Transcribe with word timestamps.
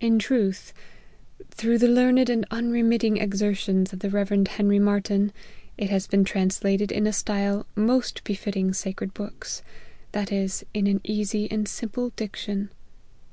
In 0.00 0.18
truth, 0.18 0.72
through 1.52 1.78
the 1.78 1.86
learned 1.86 2.28
and 2.28 2.44
unremitting 2.50 3.18
exertions 3.18 3.92
of 3.92 4.00
the 4.00 4.10
Rev. 4.10 4.44
Henry 4.48 4.80
Martyn, 4.80 5.32
it 5.78 5.90
has 5.90 6.08
been 6.08 6.24
translated 6.24 6.90
in 6.90 7.06
a 7.06 7.12
style 7.12 7.66
most 7.76 8.24
befitting 8.24 8.72
sacred 8.72 9.14
books; 9.14 9.62
that 10.10 10.32
is, 10.32 10.64
in 10.74 10.88
an 10.88 11.00
easy 11.04 11.48
and 11.52 11.68
simple 11.68 12.08
diction. 12.16 12.70